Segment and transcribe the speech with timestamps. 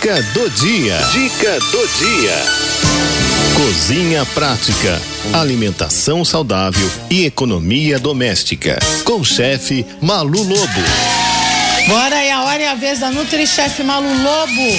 [0.00, 0.96] Dica do dia.
[1.10, 2.36] Dica do dia.
[3.56, 5.02] Cozinha prática,
[5.32, 8.78] alimentação saudável e economia doméstica.
[9.02, 10.80] Com o chefe Malu Lobo.
[11.88, 14.78] Bora aí, a hora e a vez da Nutri-Chef Malu Lobo.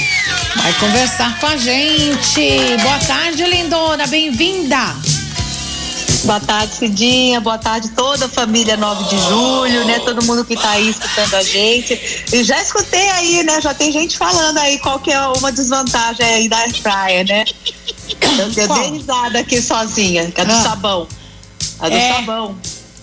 [0.56, 2.78] Vai conversar com a gente.
[2.82, 4.08] Boa tarde, lindona.
[4.08, 4.96] Bem-vinda.
[6.26, 7.40] Boa tarde, Cidinha.
[7.40, 10.00] Boa tarde, toda a família 9 de julho, né?
[10.00, 12.26] Todo mundo que tá aí escutando a gente.
[12.32, 13.62] E já escutei aí, né?
[13.62, 17.46] Já tem gente falando aí qual que é uma desvantagem aí da Fryer, né?
[18.58, 20.64] Eu dei risada aqui sozinha, que é do ah.
[20.64, 21.08] sabão.
[21.80, 22.14] A do é.
[22.14, 22.56] sabão.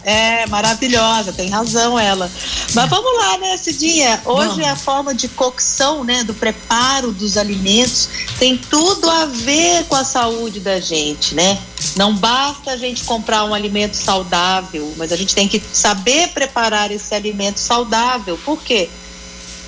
[0.09, 2.31] É, maravilhosa, tem razão ela.
[2.75, 4.23] Mas vamos lá, né, Cidinha?
[4.25, 9.97] Hoje a forma de cocção, né, do preparo dos alimentos tem tudo a ver com
[9.97, 11.59] a saúde da gente, né?
[11.97, 16.93] Não basta a gente comprar um alimento saudável, mas a gente tem que saber preparar
[16.93, 18.39] esse alimento saudável.
[18.45, 18.89] Por quê?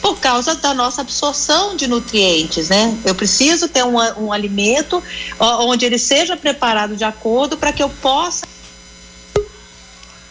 [0.01, 2.97] Por causa da nossa absorção de nutrientes, né?
[3.05, 5.03] Eu preciso ter um, um alimento
[5.41, 8.47] onde ele seja preparado de acordo para que eu possa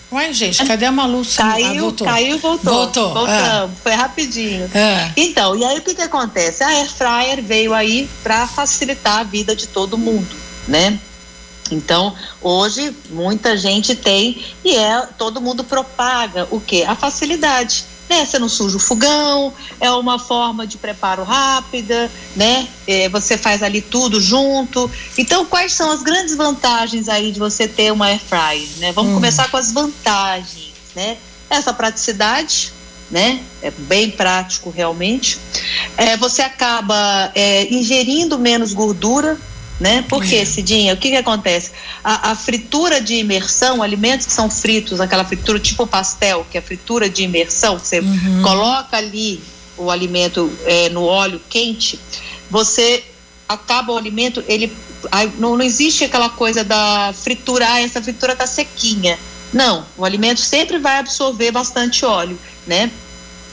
[0.10, 1.22] Ué, gente, cadê a Malu?
[1.36, 2.08] Caiu, ah, voltou.
[2.08, 2.74] caiu, voltou.
[2.74, 3.14] Voltou.
[3.14, 3.82] Voltamos, ah.
[3.84, 4.70] foi rapidinho.
[4.74, 5.12] Ah.
[5.18, 6.64] Então, e aí o que que acontece?
[6.64, 10.34] A Air Fryer veio aí para facilitar a vida de todo mundo,
[10.66, 10.98] né?
[11.70, 16.84] Então, hoje muita gente tem e é todo mundo propaga o que?
[16.84, 18.26] A facilidade né?
[18.26, 22.68] Você não suja o fogão, é uma forma de preparo rápida, né?
[22.88, 24.90] É, você faz ali tudo junto.
[25.18, 28.92] Então, quais são as grandes vantagens aí de você ter uma air fryer, né?
[28.92, 29.16] Vamos hum.
[29.16, 31.18] começar com as vantagens, né?
[31.50, 32.72] Essa praticidade,
[33.12, 33.42] né?
[33.62, 35.40] É bem prático realmente.
[35.96, 39.38] É, você acaba é, ingerindo menos gordura,
[39.80, 40.04] né?
[40.10, 41.72] Porque, Cidinha, o que, que acontece?
[42.04, 46.60] A, a, fritura de imersão, alimentos que são fritos, aquela fritura tipo pastel, que é
[46.60, 48.42] a fritura de imersão, você uhum.
[48.42, 49.42] coloca ali
[49.78, 52.00] o alimento é, no óleo quente,
[52.50, 53.04] você
[53.48, 54.76] acaba o alimento, ele
[55.38, 59.18] não, não existe aquela coisa da fritura, ah, essa fritura tá sequinha.
[59.54, 62.92] Não, o alimento sempre vai absorver bastante óleo, né?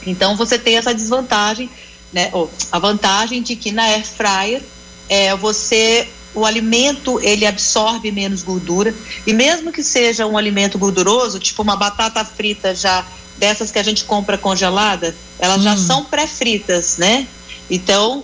[0.05, 1.69] Então você tem essa desvantagem,
[2.11, 2.29] né?
[2.33, 4.61] Ou a vantagem de que na air fryer
[5.09, 8.93] é, você o alimento ele absorve menos gordura
[9.25, 13.05] e mesmo que seja um alimento gorduroso, tipo uma batata frita já
[13.37, 15.63] dessas que a gente compra congelada, elas hum.
[15.63, 17.27] já são pré-fritas, né?
[17.69, 18.23] Então,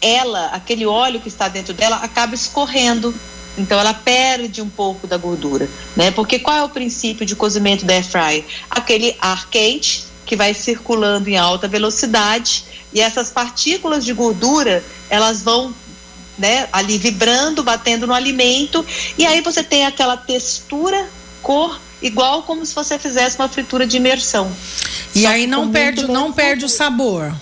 [0.00, 3.14] ela, aquele óleo que está dentro dela acaba escorrendo.
[3.58, 6.10] Então ela perde um pouco da gordura, né?
[6.10, 8.44] Porque qual é o princípio de cozimento da air fryer?
[8.70, 12.64] Aquele ar quente que vai circulando em alta velocidade
[12.94, 15.74] e essas partículas de gordura elas vão
[16.38, 18.86] né, ali vibrando, batendo no alimento
[19.18, 21.04] e aí você tem aquela textura,
[21.42, 24.52] cor igual como se você fizesse uma fritura de imersão.
[25.16, 27.34] E Só aí não perde, não perde o sabor.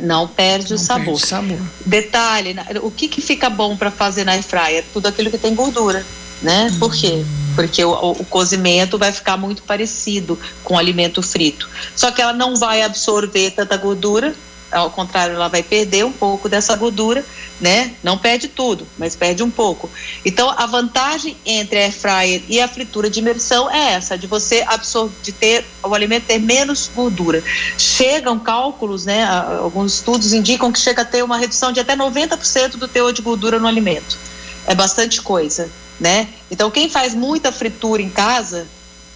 [0.00, 1.04] Não perde não o sabor.
[1.04, 1.60] Perde sabor.
[1.86, 4.84] Detalhe, o que, que fica bom para fazer na air fryer?
[4.92, 6.04] Tudo aquilo que tem gordura,
[6.42, 6.70] né?
[6.72, 6.78] Hum.
[6.80, 7.24] Por quê?
[7.58, 11.68] Porque o, o, cozimento vai ficar muito parecido com o alimento frito.
[11.96, 14.32] Só que ela não vai absorver tanta gordura,
[14.70, 17.24] ao contrário, ela vai perder um pouco dessa gordura,
[17.60, 17.96] né?
[18.00, 19.90] Não perde tudo, mas perde um pouco.
[20.24, 24.28] Então, a vantagem entre a air fryer e a fritura de imersão é essa, de
[24.28, 27.42] você absorver, de ter o alimento ter menos gordura.
[27.76, 29.24] Chegam cálculos, né?
[29.60, 33.20] Alguns estudos indicam que chega a ter uma redução de até 90% do teor de
[33.20, 34.16] gordura no alimento.
[34.64, 36.28] É bastante coisa, né?
[36.50, 38.66] Então, quem faz muita fritura em casa,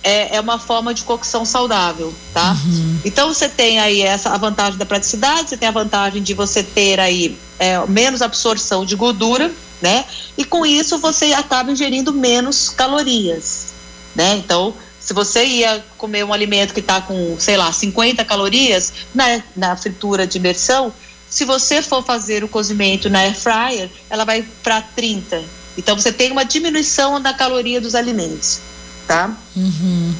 [0.02, 2.56] é, é uma forma de cocção saudável, tá?
[2.64, 2.98] Uhum.
[3.04, 6.62] Então você tem aí essa a vantagem da praticidade, você tem a vantagem de você
[6.62, 10.04] ter aí é, menos absorção de gordura, né?
[10.36, 13.66] E com isso você acaba ingerindo menos calorias,
[14.14, 14.34] né?
[14.36, 19.42] Então se você ia comer um alimento que está com, sei lá, 50 calorias na,
[19.56, 20.92] na fritura de imersão,
[21.28, 25.42] se você for fazer o cozimento na air fryer, ela vai para 30.
[25.76, 28.60] Então você tem uma diminuição da caloria dos alimentos
[29.06, 29.30] tá?
[29.54, 30.14] Uhum.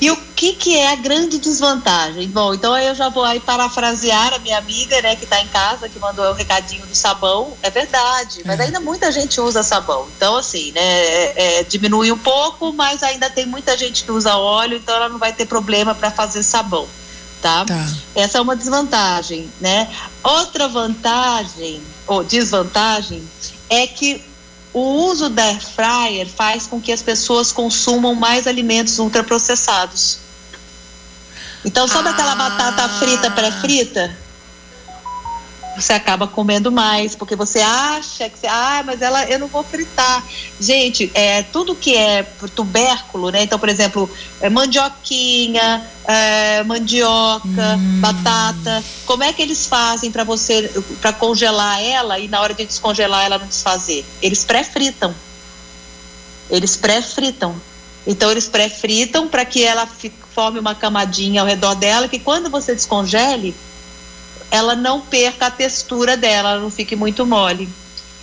[0.00, 2.28] E o que, que é a grande desvantagem?
[2.28, 5.88] Bom, então eu já vou aí parafrasear a minha amiga, né, que está em casa,
[5.88, 7.56] que mandou o recadinho do sabão.
[7.62, 8.64] É verdade, mas é.
[8.64, 10.08] ainda muita gente usa sabão.
[10.16, 14.36] Então, assim, né, é, é, diminui um pouco, mas ainda tem muita gente que usa
[14.36, 16.88] óleo, então ela não vai ter problema para fazer sabão.
[17.40, 17.64] Tá?
[17.64, 17.88] tá?
[18.14, 19.88] Essa é uma desvantagem, né?
[20.22, 23.22] Outra vantagem ou desvantagem
[23.68, 24.22] é que
[24.72, 30.18] o uso da air fryer faz com que as pessoas consumam mais alimentos ultraprocessados.
[31.64, 32.12] Então, sabe ah.
[32.12, 34.21] aquela batata frita pré-frita?
[35.76, 39.62] Você acaba comendo mais, porque você acha que você, ah, mas ela eu não vou
[39.62, 40.24] fritar.
[40.60, 42.22] Gente, é tudo que é
[42.54, 43.42] tubérculo, né?
[43.42, 44.10] Então, por exemplo,
[44.40, 48.00] é mandioquinha, é, mandioca, hum.
[48.00, 48.84] batata.
[49.06, 50.70] Como é que eles fazem para você
[51.00, 54.04] para congelar ela e na hora de descongelar ela não desfazer?
[54.20, 55.14] Eles pré-fritam.
[56.50, 57.54] Eles pré-fritam.
[58.06, 59.88] Então eles pré-fritam para que ela
[60.34, 63.54] forme uma camadinha ao redor dela, que quando você descongele,
[64.52, 67.66] ela não perca a textura dela, ela não fique muito mole.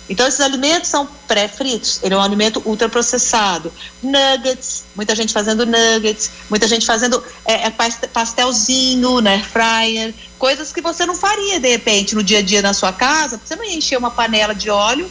[0.08, 1.98] Então, esses alimentos são pré-fritos.
[2.02, 3.72] Ele é um alimento ultraprocessado.
[4.00, 7.70] Nuggets, muita gente fazendo nuggets, muita gente fazendo é, é
[8.12, 12.62] pastelzinho na né, fryer, coisas que você não faria, de repente, no dia a dia
[12.62, 13.40] na sua casa.
[13.44, 15.10] Você não ia encher uma panela de óleo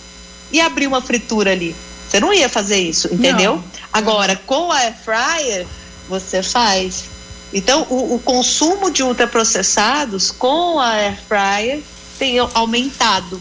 [0.53, 1.75] e abrir uma fritura ali.
[2.07, 3.55] Você não ia fazer isso, entendeu?
[3.55, 3.63] Não.
[3.91, 5.67] Agora, com a air fryer,
[6.07, 7.08] você faz.
[7.53, 11.81] Então, o, o consumo de ultraprocessados com a air fryer
[12.17, 13.39] tem aumentado.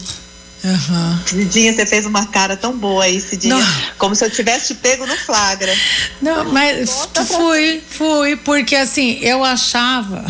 [0.63, 1.19] Uhum.
[1.25, 3.55] Cidinha, você fez uma cara tão boa aí, Cidinha.
[3.55, 3.67] Não.
[3.97, 5.73] Como se eu tivesse te pego no flagra.
[6.21, 10.25] Não, mas fui, fui, porque assim, eu achava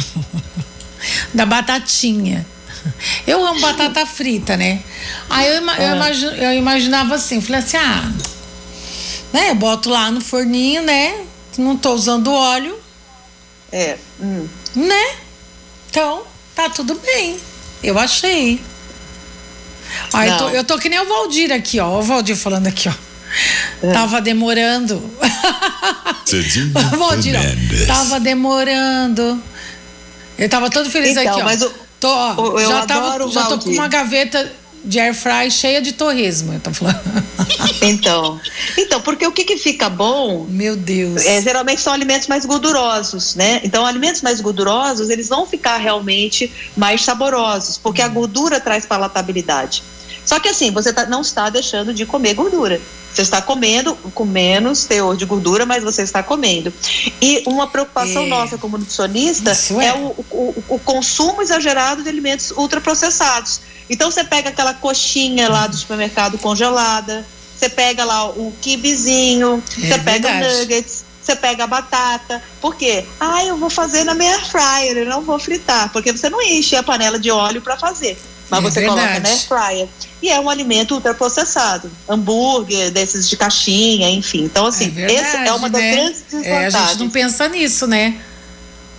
[1.34, 2.46] da batatinha.
[3.26, 4.82] Eu amo batata frita, né?
[5.30, 5.96] Aí eu, eu, ah.
[5.96, 8.12] imagine, eu imaginava assim, falei assim, ah,
[9.34, 9.50] né?
[9.50, 11.22] Eu boto lá no forninho, né?
[11.58, 12.78] Não tô usando óleo.
[13.72, 13.98] É.
[14.20, 14.48] Hum.
[14.76, 15.16] Né?
[15.90, 16.24] Então,
[16.56, 17.40] tá tudo bem.
[17.84, 18.62] Eu achei.
[20.14, 22.00] Ó, eu, tô, eu tô que nem o Valdir aqui, ó.
[22.00, 22.94] O Valdir falando aqui, ó.
[23.84, 23.92] É.
[23.92, 25.00] Tava demorando.
[26.98, 29.42] Valdir, ó, tava demorando.
[30.38, 31.44] Ele tava todo feliz então, aqui, ó.
[31.44, 34.52] Mas o, tô, ó, já, tava, já tô com uma gaveta
[34.84, 37.00] de air fry cheia de torresmo, eu tô falando.
[37.82, 38.40] Então,
[38.78, 40.46] então, porque o que que fica bom?
[40.50, 41.26] Meu Deus.
[41.26, 43.62] É, geralmente são alimentos mais gordurosos, né?
[43.64, 49.82] Então, alimentos mais gordurosos, eles vão ficar realmente mais saborosos, porque a gordura traz palatabilidade.
[50.30, 52.80] Só que assim, você tá, não está deixando de comer gordura.
[53.12, 56.72] Você está comendo com menos teor de gordura, mas você está comendo.
[57.20, 58.28] E uma preocupação é.
[58.28, 63.62] nossa como nutricionista é, é o, o, o, consumo exagerado de alimentos ultraprocessados.
[63.90, 67.26] Então você pega aquela coxinha lá do supermercado congelada,
[67.58, 72.40] você pega lá o kibizinho, é você pega o nuggets, você pega a batata.
[72.62, 73.04] Por quê?
[73.20, 76.40] Ah, eu vou fazer na minha air fryer, eu não vou fritar, porque você não
[76.40, 78.16] enche a panela de óleo para fazer.
[78.50, 79.02] Mas é você verdade.
[79.02, 79.88] coloca na air fryer.
[80.22, 81.92] E é um alimento ultraprocessado.
[82.08, 84.44] Hambúrguer, desses de caixinha, enfim.
[84.44, 85.92] Então, assim, é verdade, essa é uma das né?
[85.92, 86.74] grandes desvantagens.
[86.74, 88.20] É, a gente não pensa nisso, né?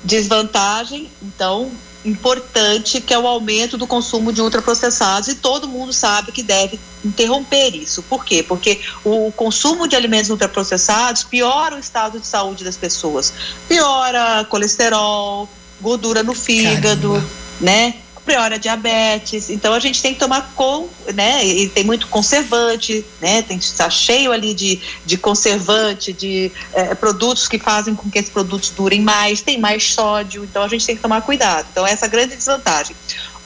[0.05, 1.71] Desvantagem, então,
[2.05, 6.81] importante que é o aumento do consumo de ultraprocessados e todo mundo sabe que deve
[7.05, 8.03] interromper isso.
[8.03, 8.43] Por quê?
[8.43, 13.33] Porque o consumo de alimentos ultraprocessados piora o estado de saúde das pessoas.
[13.69, 15.49] Piora colesterol,
[15.81, 17.31] gordura no fígado, Caramba.
[17.61, 17.95] né?
[18.31, 19.51] Piora diabetes.
[19.51, 21.45] Então a gente tem que tomar com, né?
[21.45, 23.43] E tem muito conservante, né?
[23.43, 28.21] Tem que estar cheio ali de, de conservante, de é, produtos que fazem com que
[28.21, 31.67] esses produtos durem mais, tem mais sódio, então a gente tem que tomar cuidado.
[31.73, 32.95] Então essa é a grande desvantagem.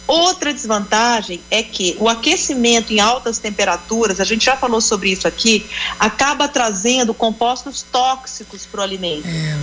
[0.06, 5.26] Outra desvantagem é que o aquecimento em altas temperaturas, a gente já falou sobre isso
[5.26, 5.64] aqui,
[5.98, 9.26] acaba trazendo compostos tóxicos para o alimento.
[9.26, 9.56] É.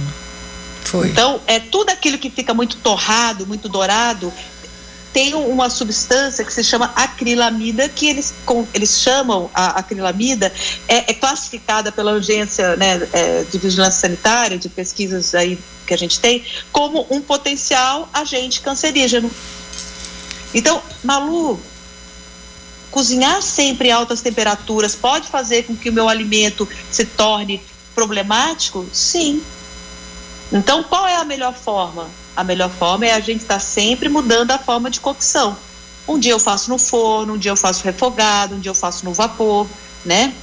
[0.83, 1.09] Foi.
[1.09, 4.33] Então, é tudo aquilo que fica muito torrado, muito dourado,
[5.13, 10.51] tem uma substância que se chama acrilamida, que eles, com, eles chamam a acrilamida,
[10.87, 15.97] é, é classificada pela agência né, é, de vigilância sanitária, de pesquisas aí que a
[15.97, 19.29] gente tem, como um potencial agente cancerígeno.
[20.53, 21.59] Então, Malu,
[22.89, 27.61] cozinhar sempre em altas temperaturas pode fazer com que o meu alimento se torne
[27.93, 28.87] problemático?
[28.93, 29.43] Sim.
[30.51, 32.09] Então, qual é a melhor forma?
[32.35, 35.57] A melhor forma é a gente estar tá sempre mudando a forma de cocção.
[36.07, 39.05] Um dia eu faço no forno, um dia eu faço refogado, um dia eu faço
[39.05, 39.67] no vapor,
[40.05, 40.33] né?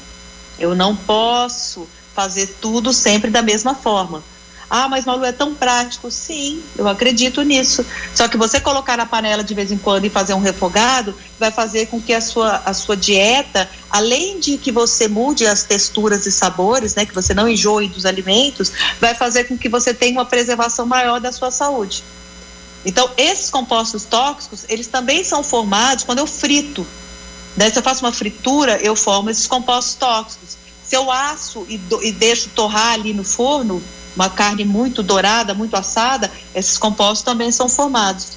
[0.59, 4.23] Eu não posso fazer tudo sempre da mesma forma.
[4.71, 6.11] Ah, mas Malu é tão prático.
[6.11, 7.85] Sim, eu acredito nisso.
[8.15, 11.51] Só que você colocar na panela de vez em quando e fazer um refogado vai
[11.51, 16.27] fazer com que a sua, a sua dieta, além de que você mude as texturas
[16.27, 18.71] e sabores, né, que você não enjoe dos alimentos,
[19.01, 22.05] vai fazer com que você tenha uma preservação maior da sua saúde.
[22.85, 26.87] Então, esses compostos tóxicos, eles também são formados quando eu frito.
[27.57, 30.57] Daí, se eu faço uma fritura, eu formo esses compostos tóxicos.
[30.85, 33.83] Se eu asso e, do, e deixo torrar ali no forno,
[34.19, 38.37] uma carne muito dourada, muito assada, esses compostos também são formados.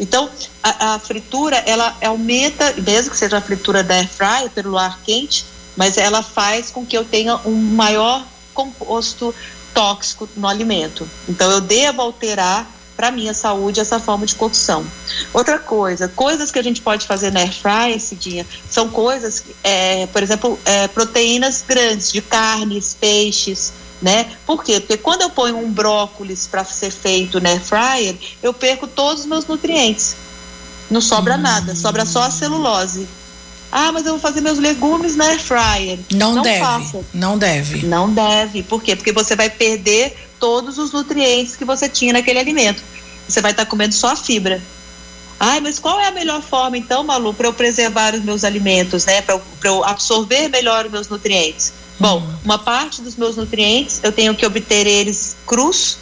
[0.00, 0.28] Então,
[0.60, 4.98] a, a, fritura, ela aumenta, mesmo que seja a fritura da air fryer, pelo ar
[5.04, 5.44] quente,
[5.76, 9.32] mas ela faz com que eu tenha um maior composto
[9.72, 11.08] tóxico no alimento.
[11.28, 14.84] Então, eu devo alterar para minha saúde essa forma de cocção.
[15.32, 20.06] Outra coisa, coisas que a gente pode fazer na air fry, Cidinha, são coisas, é,
[20.06, 24.30] por exemplo, é, proteínas grandes de carnes, peixes, né?
[24.44, 24.80] Por quê?
[24.80, 29.22] Porque quando eu ponho um brócolis para ser feito na air fryer, eu perco todos
[29.22, 30.16] os meus nutrientes.
[30.90, 31.40] Não sobra hum.
[31.40, 33.08] nada, sobra só a celulose.
[33.72, 35.98] Ah, mas eu vou fazer meus legumes na air fryer.
[36.12, 36.60] Não, não deve.
[36.60, 37.00] Faça.
[37.14, 37.86] Não deve.
[37.86, 38.62] Não deve.
[38.62, 38.94] Por quê?
[38.94, 42.82] Porque você vai perder todos os nutrientes que você tinha naquele alimento.
[43.26, 44.60] Você vai estar tá comendo só a fibra.
[45.40, 49.06] Ai, mas qual é a melhor forma, então, Malu, para eu preservar os meus alimentos,
[49.06, 49.22] né?
[49.22, 51.72] Para eu, eu, absorver melhor os meus nutrientes?
[51.98, 52.34] Bom, uhum.
[52.44, 55.98] uma parte dos meus nutrientes eu tenho que obter eles crus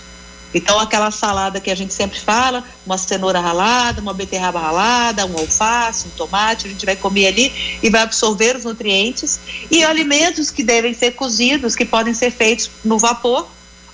[0.52, 5.38] então, aquela salada que a gente sempre fala, uma cenoura ralada, uma beterraba ralada, um
[5.38, 9.38] alface, um tomate, a gente vai comer ali e vai absorver os nutrientes.
[9.71, 13.49] E alimentos que devem ser cozidos, que podem ser feitos no vapor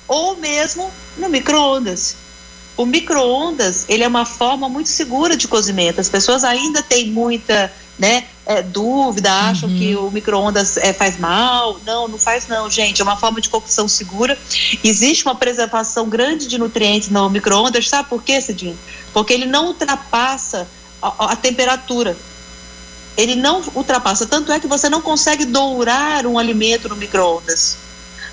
[0.08, 2.16] ou mesmo no micro-ondas.
[2.76, 6.00] O micro-ondas, ele é uma forma muito segura de cozimento.
[6.00, 9.78] As pessoas ainda têm muita né, é, dúvida, acham uhum.
[9.78, 11.80] que o micro-ondas é, faz mal.
[11.84, 13.00] Não, não faz não, gente.
[13.00, 14.38] É uma forma de cocção segura.
[14.84, 17.88] Existe uma preservação grande de nutrientes no micro-ondas.
[17.88, 18.78] Sabe por quê, Cidinho?
[19.12, 20.68] Porque ele não ultrapassa
[21.00, 22.16] a, a temperatura.
[23.16, 24.26] Ele não ultrapassa.
[24.26, 27.78] Tanto é que você não consegue dourar um alimento no micro-ondas.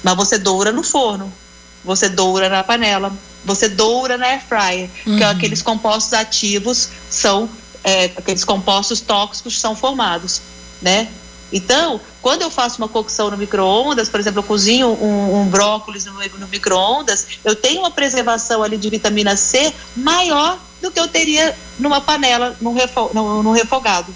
[0.03, 1.32] Mas você doura no forno.
[1.86, 3.12] Você doura na panela
[3.46, 5.17] você doura na air fryer, uhum.
[5.17, 7.50] que aqueles compostos ativos são
[7.83, 10.41] é, aqueles compostos tóxicos são formados,
[10.81, 11.09] né?
[11.51, 16.05] Então, quando eu faço uma cocção no micro-ondas, por exemplo, eu cozinho um, um brócolis
[16.05, 21.07] no, no micro-ondas, eu tenho uma preservação ali de vitamina C maior do que eu
[21.07, 24.13] teria numa panela, no, refo, no, no refogado.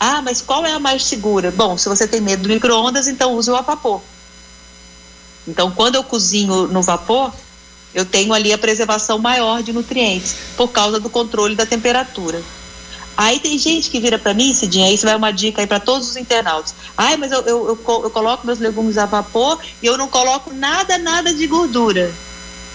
[0.00, 1.50] Ah, mas qual é a mais segura?
[1.50, 4.00] Bom, se você tem medo do micro-ondas, então use o a vapor.
[5.46, 7.32] Então, quando eu cozinho no vapor,
[7.94, 12.42] eu tenho ali a preservação maior de nutrientes por causa do controle da temperatura.
[13.16, 16.08] Aí tem gente que vira para mim, Cidinha, isso vai uma dica aí para todos
[16.08, 16.74] os internautas.
[16.96, 20.52] Ai, mas eu, eu, eu, eu, coloco meus legumes a vapor e eu não coloco
[20.52, 22.12] nada, nada de gordura.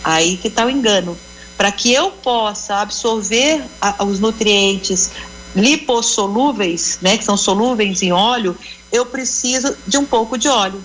[0.03, 1.17] Aí que tá o engano.
[1.57, 5.09] Para que eu possa absorver a, os nutrientes
[5.55, 8.55] lipossolúveis, né, que são solúveis em óleo,
[8.91, 10.83] eu preciso de um pouco de óleo.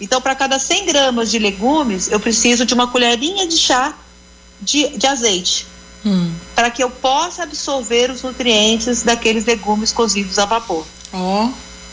[0.00, 3.94] Então, para cada 100 gramas de legumes, eu preciso de uma colherinha de chá
[4.60, 5.66] de, de azeite.
[6.04, 6.32] Hum.
[6.54, 10.86] Para que eu possa absorver os nutrientes daqueles legumes cozidos a vapor.
[11.12, 11.48] Oh.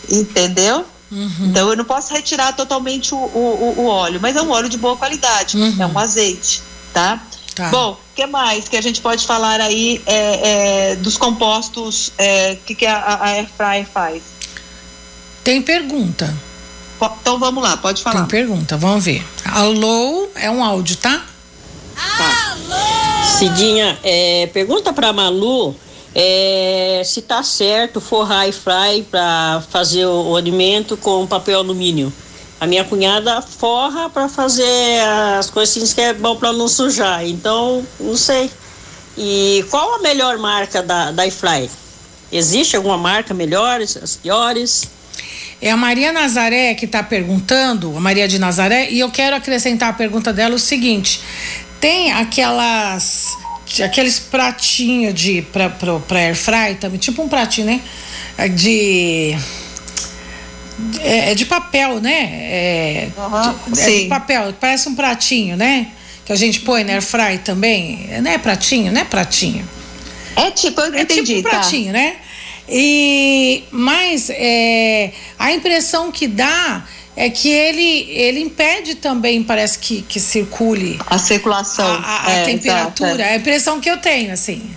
[0.10, 0.86] Entendeu?
[1.12, 1.32] Uhum.
[1.42, 4.78] Então eu não posso retirar totalmente o, o, o, óleo, mas é um óleo de
[4.78, 5.76] boa qualidade, uhum.
[5.80, 6.62] é um azeite,
[6.94, 7.22] tá?
[7.56, 7.70] tá.
[7.70, 12.58] Bom, o que mais que a gente pode falar aí é, é, dos compostos é,
[12.66, 14.22] que, que a, a Air Fryer faz?
[15.44, 16.36] Tem pergunta.
[17.22, 18.22] Então vamos lá, pode falar.
[18.22, 19.26] Tem pergunta, vamos ver.
[19.46, 21.24] Alô, é um áudio, tá?
[21.96, 22.58] tá.
[23.38, 25.76] Cidinha, é, pergunta pra Malu
[26.16, 32.12] é, se tá certo forrar e fry para fazer o, o, alimento com papel alumínio.
[32.60, 35.02] A minha cunhada forra para fazer
[35.38, 37.24] as coisinhas que é bom para não sujar.
[37.28, 38.50] Então, não sei.
[39.16, 41.70] E qual a melhor marca da, da iFly?
[42.32, 44.88] Existe alguma marca melhores, as piores?
[45.62, 49.90] É a Maria Nazaré que está perguntando, a Maria de Nazaré, e eu quero acrescentar
[49.90, 51.22] a pergunta dela o seguinte:
[51.80, 53.28] tem aquelas
[53.84, 57.82] aqueles pratinhos de para para air fry também, tipo um pratinho, né?
[58.56, 59.36] De
[61.00, 62.30] é, é de papel, né?
[62.32, 65.88] É, uhum, de, é de papel, parece um pratinho, né?
[66.26, 68.10] Que a gente põe na air fry também.
[68.22, 69.68] Não é pratinho, não é pratinho.
[70.36, 71.50] É tipo, eu entendi, é tipo um tá.
[71.50, 72.00] pratinho, tá.
[72.00, 72.16] né?
[72.70, 76.86] E mas é, a impressão que dá
[77.18, 82.44] é que ele ele impede também parece que, que circule a circulação a, a, é,
[82.46, 83.34] temperatura exato, é.
[83.34, 84.74] a impressão que eu tenho assim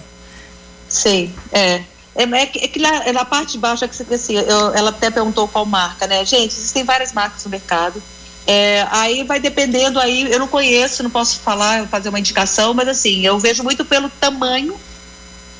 [0.88, 1.82] sim é
[2.14, 4.74] é, é, que, é que na, na, parte de baixo é que você assim, eu,
[4.74, 6.24] ela até perguntou qual marca, né?
[6.24, 8.02] Gente, existem várias marcas no mercado.
[8.46, 12.88] É, aí vai dependendo aí, eu não conheço, não posso falar, fazer uma indicação, mas
[12.88, 14.74] assim, eu vejo muito pelo tamanho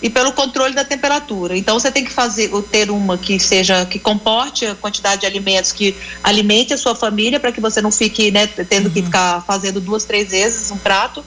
[0.03, 1.57] e pelo controle da temperatura.
[1.57, 5.73] Então você tem que fazer ter uma que seja que comporte a quantidade de alimentos
[5.73, 8.93] que alimente a sua família para que você não fique né, tendo uhum.
[8.93, 11.25] que ficar fazendo duas três vezes um prato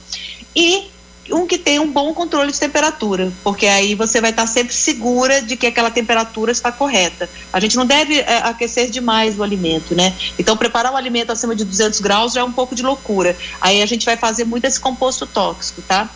[0.54, 0.90] e
[1.30, 5.40] um que tenha um bom controle de temperatura, porque aí você vai estar sempre segura
[5.40, 7.28] de que aquela temperatura está correta.
[7.52, 10.14] A gente não deve é, aquecer demais o alimento, né?
[10.38, 13.36] Então preparar um alimento acima de 200 graus já é um pouco de loucura.
[13.60, 16.10] Aí a gente vai fazer muito esse composto tóxico, tá?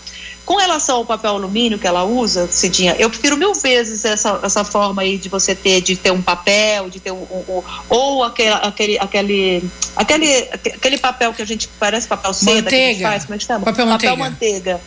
[0.49, 4.65] Com relação ao papel alumínio que ela usa, Cidinha, eu prefiro mil vezes essa, essa
[4.65, 8.25] forma aí de você ter, de ter um papel, de ter um, um, um ou
[8.25, 12.71] aquele, aquele, aquele, aquele, aquele papel que a gente parece papel seda manteiga.
[12.71, 13.63] que a gente faz, como é que chama?
[13.67, 14.73] Papel, papel manteiga.
[14.73, 14.81] manteiga.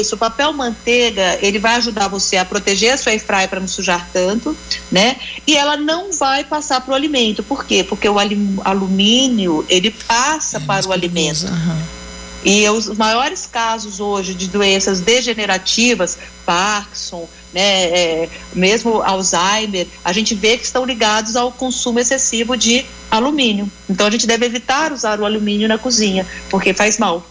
[0.00, 3.68] Isso, o papel manteiga, ele vai ajudar você a proteger a sua airfryer para não
[3.68, 4.56] sujar tanto,
[4.90, 5.16] né?
[5.46, 7.42] E ela não vai passar para o alimento.
[7.42, 7.84] Por quê?
[7.84, 8.16] Porque o
[8.64, 11.44] alumínio, ele passa é, para o alimento.
[11.44, 12.01] Uhum.
[12.44, 20.34] E os maiores casos hoje de doenças degenerativas, Parkinson, né, é, mesmo Alzheimer, a gente
[20.34, 23.70] vê que estão ligados ao consumo excessivo de alumínio.
[23.88, 27.24] Então a gente deve evitar usar o alumínio na cozinha, porque faz mal.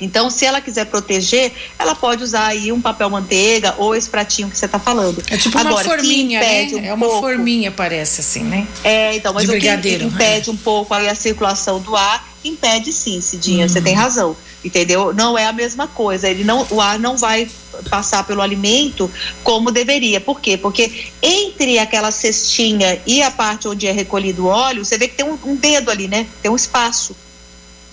[0.00, 4.48] Então, se ela quiser proteger, ela pode usar aí um papel manteiga ou esse pratinho
[4.48, 5.22] que você está falando.
[5.30, 6.68] É tipo Agora, uma forminha, né?
[6.72, 8.66] Um é uma pouco, forminha, parece assim, né?
[8.82, 10.52] É, então, mas o que impede é.
[10.52, 13.68] um pouco aí a circulação do ar, impede sim, Cidinha, uhum.
[13.68, 14.36] você tem razão.
[14.64, 15.12] Entendeu?
[15.12, 16.28] Não é a mesma coisa.
[16.28, 17.48] Ele não, o ar não vai
[17.90, 19.10] passar pelo alimento
[19.42, 20.20] como deveria.
[20.20, 20.56] Por quê?
[20.56, 25.16] Porque entre aquela cestinha e a parte onde é recolhido o óleo, você vê que
[25.16, 26.28] tem um, um dedo ali, né?
[26.40, 27.16] Tem um espaço.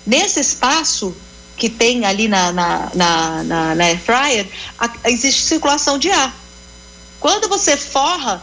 [0.05, 1.15] Nesse espaço,
[1.59, 4.47] que tem ali na, na, na, na, na air fryer,
[4.79, 6.33] a, existe circulação de ar.
[7.19, 8.41] Quando você forra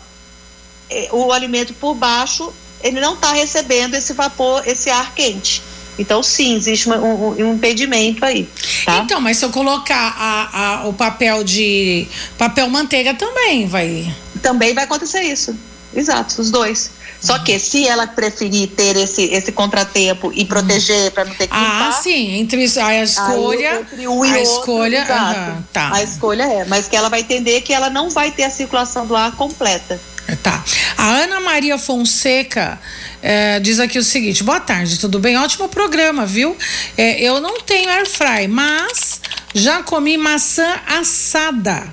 [0.90, 5.62] eh, o alimento por baixo, ele não está recebendo esse vapor, esse ar quente.
[5.98, 8.46] Então, sim, existe um, um, um impedimento aí.
[8.84, 8.98] Tá?
[8.98, 12.06] Então, mas se eu colocar a, a, o papel de
[12.36, 14.14] papel manteiga também vai.
[14.42, 15.56] Também vai acontecer isso.
[15.96, 16.90] Exato, os dois.
[17.20, 21.54] Só que se ela preferir ter esse, esse contratempo e proteger para não ter que
[21.54, 21.88] ah, limpar.
[21.88, 23.80] Ah, sim, entre a escolha.
[23.80, 25.94] Entre um e a outro, escolha, uh tá.
[25.94, 29.06] A escolha é, mas que ela vai entender que ela não vai ter a circulação
[29.06, 29.98] do ar completa.
[30.42, 30.62] Tá.
[30.98, 32.78] A Ana Maria Fonseca
[33.22, 35.38] eh, diz aqui o seguinte: boa tarde, tudo bem?
[35.38, 36.56] Ótimo programa, viu?
[36.98, 39.20] Eh, eu não tenho air fry, mas
[39.54, 41.86] já comi maçã assada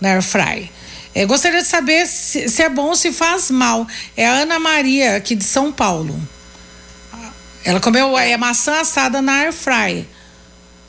[0.00, 0.70] na air fry.
[1.14, 3.86] É, gostaria de saber se, se, é bom ou se faz mal.
[4.16, 6.18] É a Ana Maria, aqui de São Paulo.
[7.64, 10.06] Ela comeu é, maçã assada na air fry.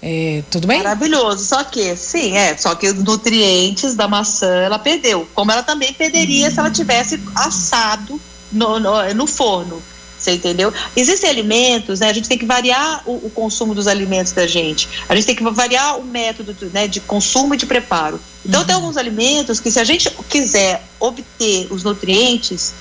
[0.01, 0.77] É, tudo bem?
[0.77, 1.45] Maravilhoso.
[1.45, 2.55] Só que, sim, é.
[2.57, 5.27] Só que os nutrientes da maçã ela perdeu.
[5.33, 6.51] Como ela também perderia hum.
[6.51, 8.19] se ela tivesse assado
[8.51, 9.81] no, no, no forno.
[10.21, 10.71] Você entendeu?
[10.95, 12.09] Existem alimentos, né?
[12.09, 14.87] A gente tem que variar o, o, consumo dos alimentos da gente.
[15.09, 18.19] A gente tem que variar o método né, de consumo e de preparo.
[18.45, 18.67] Então, uhum.
[18.67, 22.73] tem alguns alimentos que, se a gente quiser obter os nutrientes,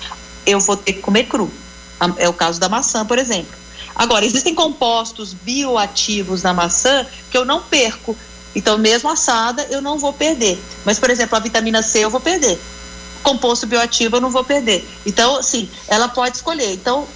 [0.44, 1.50] eu vou ter que comer cru.
[2.18, 3.58] É o caso da maçã, por exemplo.
[3.94, 8.14] Agora, existem compostos bioativos na maçã que eu não perco.
[8.54, 10.62] Então, mesmo assada, eu não vou perder.
[10.84, 12.60] Mas, por exemplo, a vitamina C eu vou perder.
[13.22, 14.86] Composto bioativo eu não vou perder.
[15.06, 16.72] Então, assim, ela pode escolher.
[16.72, 17.06] Então,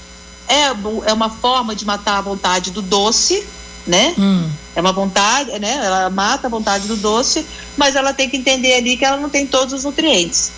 [0.48, 0.66] é,
[1.06, 3.44] é uma forma de matar a vontade do doce,
[3.86, 4.14] né?
[4.18, 4.48] Hum.
[4.74, 5.80] É uma vontade, né?
[5.84, 9.28] Ela mata a vontade do doce, mas ela tem que entender ali que ela não
[9.28, 10.50] tem todos os nutrientes.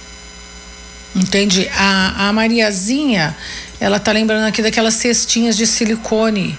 [1.15, 1.69] Entendi.
[1.75, 3.37] A, a Mariazinha,
[3.81, 6.59] ela tá lembrando aqui daquelas cestinhas de silicone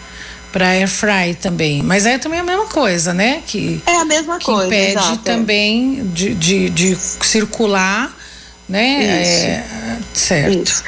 [0.51, 1.83] para air fry também.
[1.83, 3.43] Mas é também a mesma coisa, né?
[3.45, 4.65] Que, é a mesma que coisa.
[4.65, 5.33] impede exato, é.
[5.33, 6.03] também é.
[6.15, 8.15] de, de, de, circular,
[8.67, 9.03] né?
[9.03, 9.63] É,
[10.13, 10.69] certo.
[10.69, 10.83] Isso.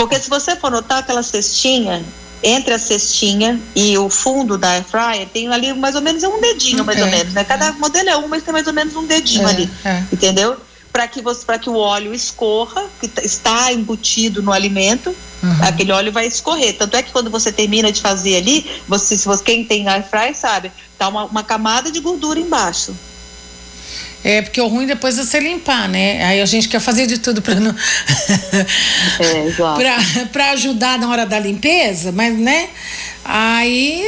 [0.00, 2.02] Porque se você for notar aquela cestinha,
[2.42, 6.40] entre a cestinha e o fundo da air fryer, tem ali mais ou menos um
[6.40, 7.44] dedinho, mais é, ou menos, né?
[7.44, 7.72] Cada é.
[7.72, 10.02] modelo é um, mas tem mais ou menos um dedinho é, ali, é.
[10.10, 10.56] entendeu?
[10.90, 15.64] Para que você, para que o óleo escorra, que está embutido no alimento, uhum.
[15.64, 16.78] aquele óleo vai escorrer.
[16.78, 20.08] Tanto é que quando você termina de fazer ali, você, se você quem tem air
[20.08, 22.96] fryer sabe, tá uma, uma camada de gordura embaixo.
[24.22, 26.22] É, porque o ruim depois é você limpar, né?
[26.24, 27.74] Aí a gente quer fazer de tudo para não.
[29.18, 32.68] é, para ajudar na hora da limpeza, mas, né?
[33.24, 34.02] Aí.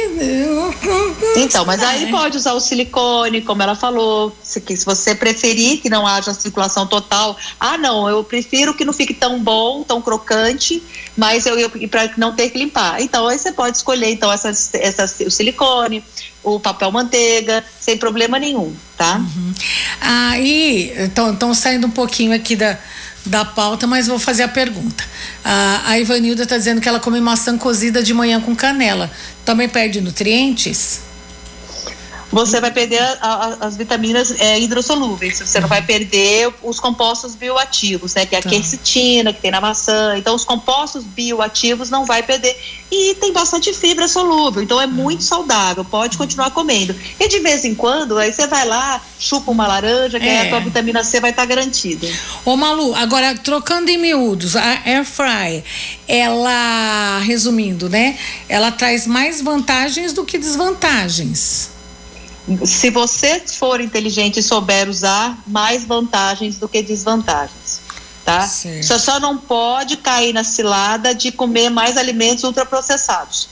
[1.37, 4.35] Então, mas aí pode usar o silicone, como ela falou.
[4.43, 7.37] Se, se você preferir que não haja circulação total.
[7.59, 10.83] Ah, não, eu prefiro que não fique tão bom, tão crocante,
[11.15, 13.01] mas eu, eu para não ter que limpar.
[13.01, 16.03] Então, aí você pode escolher então essa, essa, o silicone,
[16.43, 19.17] o papel manteiga, sem problema nenhum, tá?
[19.17, 19.53] Uhum.
[20.01, 22.77] Aí, estão saindo um pouquinho aqui da
[23.25, 25.03] da pauta, mas vou fazer a pergunta.
[25.43, 29.09] A, a Ivanilda está dizendo que ela come maçã cozida de manhã com canela.
[29.45, 31.01] Também perde nutrientes?
[32.33, 37.35] Você vai perder a, a, as vitaminas é, hidrossolúveis, você não vai perder os compostos
[37.35, 38.25] bioativos, né?
[38.25, 38.49] Que é a tá.
[38.49, 40.17] quercetina, que tem na maçã.
[40.17, 42.57] Então, os compostos bioativos não vai perder.
[42.91, 46.95] E tem bastante fibra solúvel, então é muito saudável, pode continuar comendo.
[47.19, 50.41] E de vez em quando, aí você vai lá, chupa uma laranja, que é.
[50.41, 52.07] aí a tua vitamina C vai estar tá garantida.
[52.45, 55.63] Ô Malu, agora trocando em miúdos, a Air Fry,
[56.07, 58.17] ela, resumindo, né?
[58.47, 61.72] Ela traz mais vantagens do que desvantagens
[62.65, 67.81] se você for inteligente e souber usar, mais vantagens do que desvantagens.
[68.25, 68.47] Tá?
[68.47, 73.49] Você só não pode cair na cilada de comer mais alimentos ultraprocessados.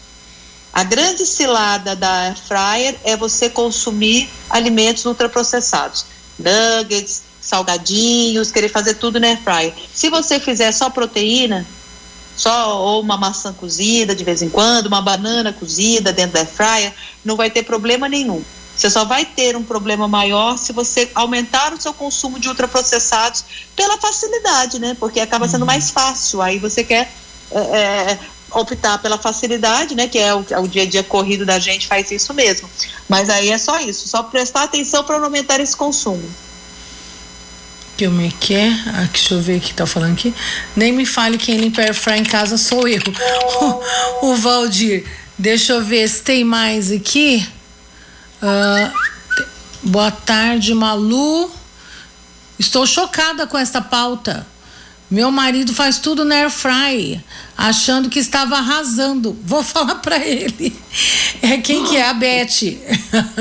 [0.73, 6.05] A grande cilada da air fryer é você consumir alimentos ultraprocessados,
[6.39, 9.73] nuggets, salgadinhos, querer fazer tudo na air fryer.
[9.93, 11.65] Se você fizer só proteína,
[12.37, 16.47] só ou uma maçã cozida de vez em quando, uma banana cozida dentro da air
[16.47, 16.93] fryer,
[17.25, 18.41] não vai ter problema nenhum.
[18.81, 23.45] Você só vai ter um problema maior se você aumentar o seu consumo de ultraprocessados
[23.75, 24.97] pela facilidade, né?
[24.99, 25.67] Porque acaba sendo uhum.
[25.67, 26.41] mais fácil.
[26.41, 27.13] Aí você quer
[27.51, 30.07] é, é, optar pela facilidade, né?
[30.07, 32.67] Que é o, o, dia a dia corrido da gente faz isso mesmo.
[33.07, 36.27] Mas aí é só isso, só prestar atenção para não aumentar esse consumo.
[37.99, 38.67] É que é?
[38.87, 40.33] Ah, deixa eu ver o que tá falando aqui.
[40.75, 42.99] Nem me fale quem limpa airfryer em casa sou eu.
[44.23, 45.05] O, o Valdir,
[45.37, 47.47] deixa eu ver se tem mais aqui.
[48.41, 48.91] Uh,
[49.83, 51.51] boa tarde, Malu.
[52.57, 54.45] Estou chocada com esta pauta.
[55.11, 57.21] Meu marido faz tudo na air fry,
[57.57, 59.37] achando que estava arrasando.
[59.43, 60.73] Vou falar para ele.
[61.41, 62.79] É quem que é a Beth?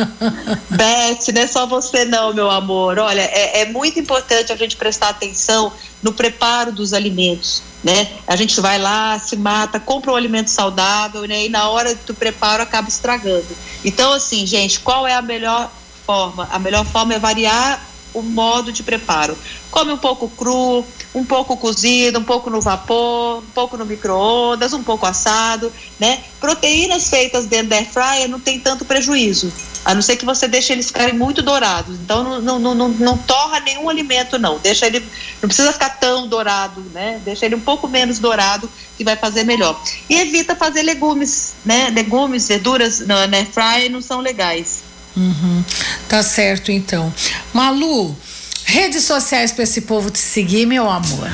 [0.68, 2.98] Beth, não é só você não, meu amor.
[2.98, 8.09] Olha, é, é muito importante a gente prestar atenção no preparo dos alimentos, né?
[8.26, 11.46] A gente vai lá, se mata, compra um alimento saudável, né?
[11.46, 13.46] E na hora do preparo acaba estragando.
[13.85, 15.70] Então, assim, gente, qual é a melhor
[16.04, 16.48] forma?
[16.50, 17.80] A melhor forma é variar
[18.12, 19.37] o modo de preparo.
[19.70, 24.73] Come um pouco cru, um pouco cozido, um pouco no vapor, um pouco no micro-ondas,
[24.73, 26.23] um pouco assado, né?
[26.40, 29.53] Proteínas feitas dentro da air fryer não tem tanto prejuízo,
[29.85, 31.96] a não ser que você deixe eles ficarem muito dourados.
[31.96, 34.59] Então não, não, não, não, não torra nenhum alimento, não.
[34.59, 35.01] Deixa ele,
[35.40, 37.20] não precisa ficar tão dourado, né?
[37.25, 39.81] Deixa ele um pouco menos dourado que vai fazer melhor.
[40.09, 41.90] E evita fazer legumes, né?
[41.90, 44.89] Legumes, verduras na, air fryer não são legais.
[45.16, 45.64] Uhum.
[46.09, 47.12] Tá certo, então.
[47.53, 48.16] Malu,
[48.64, 51.31] redes sociais para esse povo te seguir, meu amor.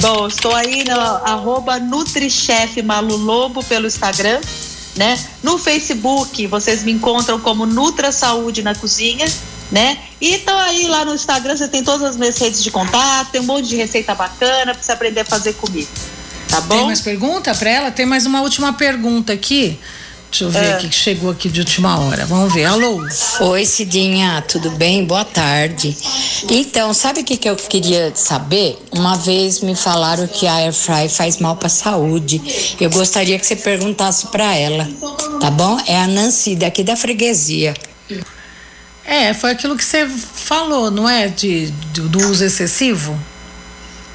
[0.00, 4.40] Bom, estou aí no arroba Nutrichef Malu Lobo pelo Instagram,
[4.96, 5.18] né?
[5.42, 9.26] No Facebook, vocês me encontram como Nutra Saúde na Cozinha,
[9.70, 9.98] né?
[10.20, 13.40] E então aí lá no Instagram você tem todas as minhas redes de contato, tem
[13.40, 15.90] um monte de receita bacana para você aprender a fazer comigo.
[16.48, 16.76] Tá bom?
[16.76, 17.90] Tem mais pergunta para ela?
[17.90, 19.78] Tem mais uma última pergunta aqui.
[20.32, 20.76] Deixa eu ver é.
[20.76, 22.24] o que chegou aqui de última hora.
[22.24, 22.64] Vamos ver.
[22.64, 23.06] Alô?
[23.40, 25.04] Oi, Cidinha, tudo bem?
[25.04, 25.94] Boa tarde.
[26.50, 28.78] Então, sabe o que, que eu queria saber?
[28.90, 32.40] Uma vez me falaram que a air fry faz mal para a saúde.
[32.80, 34.88] Eu gostaria que você perguntasse para ela,
[35.38, 35.78] tá bom?
[35.86, 37.74] É a Nancy daqui da freguesia.
[39.04, 41.28] É, foi aquilo que você falou, não é?
[41.28, 43.20] De, de do uso excessivo?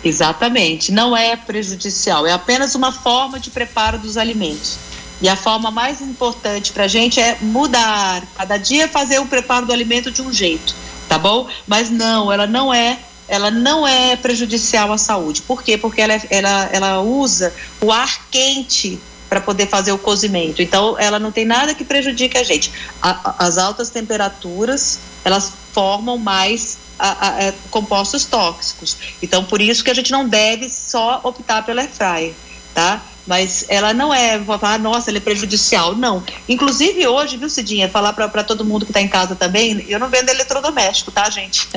[0.04, 0.92] Exatamente.
[0.92, 4.87] Não é prejudicial, é apenas uma forma de preparo dos alimentos.
[5.22, 9.66] E a forma mais importante para a gente é mudar, cada dia fazer o preparo
[9.66, 10.76] do alimento de um jeito,
[11.10, 11.48] tá bom?
[11.66, 15.42] Mas não, ela não é, ela não é prejudicial à saúde.
[15.42, 15.78] Por quê?
[15.78, 20.62] Porque ela, ela, ela usa o ar quente para poder fazer o cozimento.
[20.62, 22.72] Então, ela não tem nada que prejudique a gente.
[23.02, 28.98] A, as altas temperaturas, elas formam mais a, a, é, compostos tóxicos.
[29.22, 32.34] Então, por isso que a gente não deve só optar pela air fryer,
[32.74, 33.02] tá?
[33.28, 36.24] Mas ela não é, falar, nossa, ela é prejudicial, não.
[36.48, 40.08] Inclusive hoje, viu, Cidinha, falar para todo mundo que está em casa também, eu não
[40.08, 41.68] vendo eletrodoméstico, tá, gente?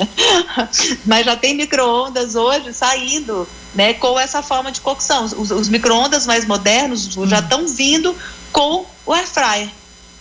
[1.04, 5.24] mas já tem micro-ondas hoje saindo, né, com essa forma de cocção.
[5.24, 7.26] Os, os micro-ondas mais modernos hum.
[7.26, 8.14] já estão vindo
[8.52, 9.68] com o air fryer,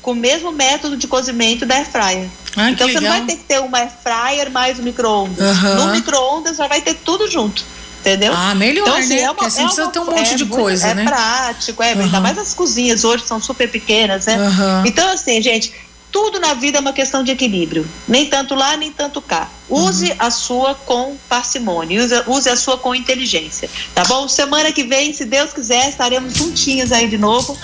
[0.02, 2.28] com o mesmo método de cozimento da air fryer.
[2.58, 3.14] Ah, então você legal.
[3.14, 5.38] não vai ter que ter uma air fryer mais o micro-ondas.
[5.38, 5.76] Uhum.
[5.76, 7.64] No micro-ondas já vai ter tudo junto
[8.00, 8.34] entendeu?
[8.36, 9.22] Ah, melhor, então, assim, né?
[9.22, 11.04] É uma, assim é precisa uma, ter um monte é, de coisa, é né?
[11.04, 12.02] É prático, é, uhum.
[12.02, 14.38] ainda mais as cozinhas hoje são super pequenas, né?
[14.38, 14.86] Uhum.
[14.86, 15.74] Então, assim, gente,
[16.12, 17.88] tudo na vida é uma questão de equilíbrio.
[18.08, 19.50] Nem tanto lá, nem tanto cá.
[19.70, 20.16] Use uhum.
[20.18, 23.70] a sua com parcimônia, use, use, a sua com inteligência.
[23.94, 24.28] Tá bom?
[24.28, 27.56] Semana que vem, se Deus quiser, estaremos juntinhos aí de novo.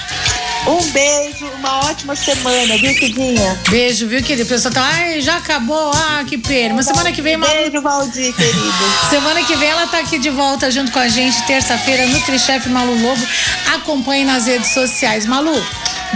[0.67, 3.59] Um beijo, uma ótima semana, viu, Cidinha?
[3.69, 4.43] Beijo, viu, querido?
[4.43, 6.75] O pessoal tá, ai, já acabou, ah, que pena.
[6.75, 7.51] Mas semana que vem, Malu...
[7.51, 8.73] Beijo, Valdir, querido.
[9.09, 12.99] Semana que vem ela tá aqui de volta junto com a gente, terça-feira, Nutrichef Malu
[12.99, 13.27] Lobo.
[13.75, 15.25] Acompanhe nas redes sociais.
[15.25, 15.55] Malu,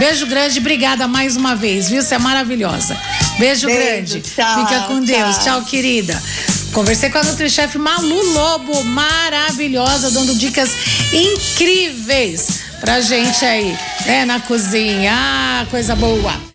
[0.00, 2.02] beijo grande, obrigada mais uma vez, viu?
[2.02, 2.96] Você é maravilhosa.
[3.38, 4.20] Beijo, beijo grande.
[4.22, 5.36] Tchau, Fica com Deus.
[5.36, 6.20] Tchau, tchau querida.
[6.72, 10.70] Conversei com a Nutrichef Malu Lobo, maravilhosa, dando dicas
[11.12, 15.12] incríveis pra gente aí, né, na cozinha.
[15.14, 16.48] Ah, coisa boa.